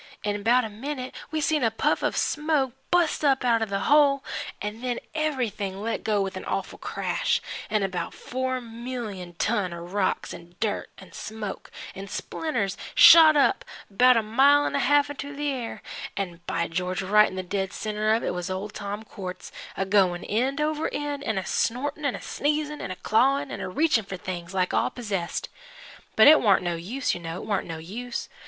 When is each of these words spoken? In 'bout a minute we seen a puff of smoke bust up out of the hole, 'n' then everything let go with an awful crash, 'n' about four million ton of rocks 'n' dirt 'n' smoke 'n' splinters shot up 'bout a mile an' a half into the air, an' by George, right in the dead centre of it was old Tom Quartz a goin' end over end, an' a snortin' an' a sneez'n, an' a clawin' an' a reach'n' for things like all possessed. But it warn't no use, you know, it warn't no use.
In 0.23 0.41
'bout 0.41 0.65
a 0.65 0.69
minute 0.69 1.13
we 1.29 1.41
seen 1.41 1.63
a 1.63 1.69
puff 1.69 2.01
of 2.01 2.17
smoke 2.17 2.73
bust 2.89 3.23
up 3.23 3.45
out 3.45 3.61
of 3.61 3.69
the 3.69 3.81
hole, 3.81 4.23
'n' 4.59 4.81
then 4.81 4.97
everything 5.13 5.79
let 5.79 6.03
go 6.03 6.23
with 6.23 6.35
an 6.35 6.43
awful 6.45 6.79
crash, 6.79 7.39
'n' 7.69 7.83
about 7.83 8.11
four 8.15 8.59
million 8.59 9.35
ton 9.35 9.71
of 9.71 9.93
rocks 9.93 10.33
'n' 10.33 10.55
dirt 10.59 10.89
'n' 10.97 11.11
smoke 11.11 11.69
'n' 11.93 12.07
splinters 12.07 12.77
shot 12.95 13.37
up 13.37 13.63
'bout 13.91 14.17
a 14.17 14.23
mile 14.23 14.65
an' 14.65 14.73
a 14.73 14.79
half 14.79 15.11
into 15.11 15.35
the 15.35 15.49
air, 15.51 15.83
an' 16.17 16.41
by 16.47 16.67
George, 16.67 17.03
right 17.03 17.29
in 17.29 17.35
the 17.35 17.43
dead 17.43 17.71
centre 17.71 18.15
of 18.15 18.23
it 18.23 18.33
was 18.33 18.49
old 18.49 18.73
Tom 18.73 19.03
Quartz 19.03 19.51
a 19.77 19.85
goin' 19.85 20.23
end 20.23 20.59
over 20.59 20.89
end, 20.91 21.23
an' 21.23 21.37
a 21.37 21.45
snortin' 21.45 22.05
an' 22.05 22.15
a 22.15 22.19
sneez'n, 22.23 22.81
an' 22.81 22.89
a 22.89 22.95
clawin' 22.95 23.51
an' 23.51 23.61
a 23.61 23.69
reach'n' 23.69 24.05
for 24.05 24.17
things 24.17 24.51
like 24.51 24.73
all 24.73 24.89
possessed. 24.89 25.47
But 26.15 26.27
it 26.27 26.41
warn't 26.41 26.63
no 26.63 26.73
use, 26.75 27.13
you 27.13 27.19
know, 27.19 27.39
it 27.39 27.45
warn't 27.45 27.67
no 27.67 27.77
use. 27.77 28.27